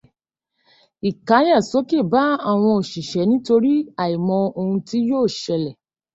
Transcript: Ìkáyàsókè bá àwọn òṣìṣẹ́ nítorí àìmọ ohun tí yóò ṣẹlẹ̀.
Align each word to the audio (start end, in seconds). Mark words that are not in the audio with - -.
Ìkáyàsókè 1.09 1.99
bá 2.11 2.23
àwọn 2.51 2.73
òṣìṣẹ́ 2.79 3.27
nítorí 3.29 3.73
àìmọ 4.03 4.37
ohun 4.59 4.77
tí 4.87 4.97
yóò 5.09 5.25
ṣẹlẹ̀. 5.41 5.75